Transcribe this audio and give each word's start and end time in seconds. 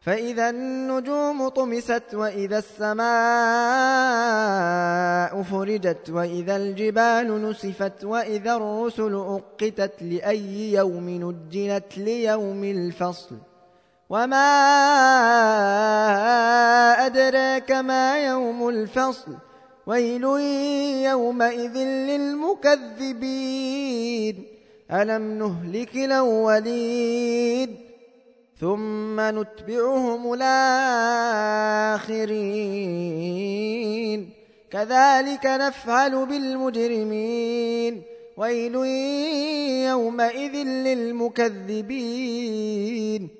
فإذا 0.00 0.50
النجوم 0.50 1.48
طمست 1.48 2.14
وإذا 2.14 2.58
السماء 2.58 3.02
فرجت 5.42 6.10
وإذا 6.10 6.56
الجبال 6.56 7.50
نسفت 7.50 8.04
وإذا 8.04 8.56
الرسل 8.56 9.14
أقتت 9.14 10.02
لأي 10.02 10.72
يوم 10.72 11.08
نجلت 11.10 11.98
ليوم 11.98 12.64
الفصل 12.64 13.36
وما 14.10 14.46
أدراك 17.06 17.72
ما 17.72 18.26
يوم 18.26 18.68
الفصل 18.68 19.36
ويل 19.86 20.24
يومئذ 21.04 21.76
للمكذبين. 22.08 23.26
ألم 24.92 25.38
نهلك 25.38 25.96
الأولين؟ 25.96 27.89
ثم 28.60 29.20
نتبعهم 29.20 30.32
الآخرين. 30.32 30.70
كذلك 34.70 35.46
نفعل 35.46 36.26
بالمجرمين. 36.26 38.02
ويل 38.36 38.74
يومئذ 39.88 40.66
للمكذبين. 40.66 43.39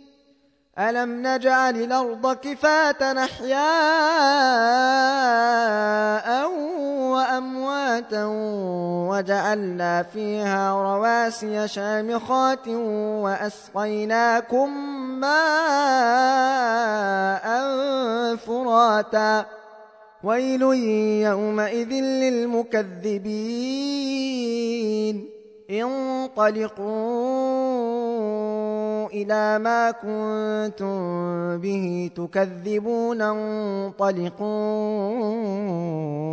ألم 0.81 1.27
نجعل 1.27 1.75
الأرض 1.83 2.33
كفاة 2.33 3.23
أحياء 3.23 3.61
وأمواتا 7.13 8.25
وجعلنا 9.09 10.03
فيها 10.03 10.73
رواسي 10.73 11.67
شامخات 11.67 12.67
وأسقيناكم 13.23 14.69
ماء 15.19 15.41
فراتا 18.35 19.45
ويل 20.23 20.61
يومئذ 21.27 21.93
للمكذبين. 21.93 23.41
انطلقوا 25.71 27.40
إلى 29.13 29.59
ما 29.59 29.91
كنتم 29.91 30.91
به 31.57 32.09
تكذبون 32.15 33.21
انطلقوا 33.21 34.41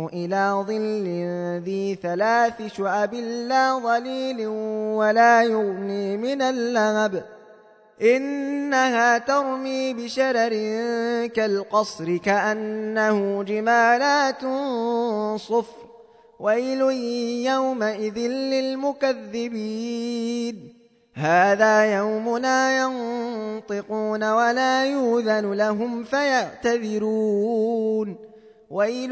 إلى 0.09 0.63
ظل 0.67 1.07
ذي 1.63 1.95
ثلاث 2.03 2.73
شعب 2.77 3.13
لا 3.13 3.79
ظليل 3.79 4.47
ولا 4.97 5.43
يغني 5.43 6.17
من 6.17 6.41
اللهب. 6.41 7.23
إنها 8.01 9.17
ترمي 9.17 9.93
بشرر 9.93 10.53
كالقصر 11.27 12.17
كأنه 12.17 13.43
جمالات 13.43 14.41
صفر. 15.39 15.89
ويل 16.39 16.81
يومئذ 17.45 18.17
للمكذبين. 18.99 20.78
هذا 21.19 21.97
يومنا 21.97 22.77
ينطقون 22.77 24.31
ولا 24.31 24.85
يوذن 24.85 25.53
لهم 25.53 26.03
فيعتذرون. 26.03 28.15
ويل 28.69 29.11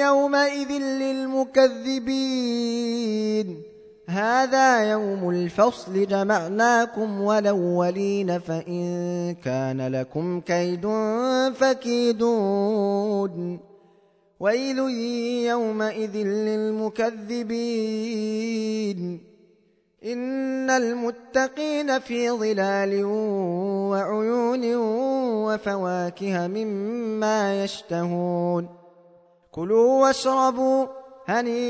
يومئذ 0.00 0.72
للمكذبين. 0.72 3.62
هذا 4.08 4.90
يوم 4.90 5.30
الفصل 5.30 6.06
جمعناكم 6.06 7.20
والأولين 7.20 8.38
فإن 8.38 9.36
كان 9.44 9.88
لكم 9.88 10.40
كيد 10.40 10.88
فكيدون. 11.54 13.60
ويل 14.40 14.78
يومئذ 15.48 16.16
للمكذبين. 16.16 17.60
إن 20.04 20.29
المتقين 20.70 21.98
في 21.98 22.30
ظلال 22.30 23.04
وعيون 23.90 24.74
وفواكه 25.44 26.46
مما 26.46 27.64
يشتهون. 27.64 28.68
كلوا 29.52 30.02
واشربوا 30.02 30.86
هنيئا 31.26 31.60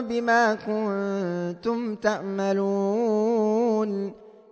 بما 0.00 0.54
كنتم 0.54 1.94
تعملون 1.94 3.90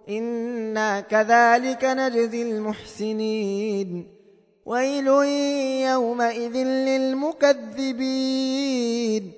إنا 0.08 1.00
كذلك 1.00 1.84
نجزي 1.84 2.42
المحسنين. 2.42 4.06
ويل 4.66 5.06
يومئذ 5.88 6.56
للمكذبين. 6.56 9.37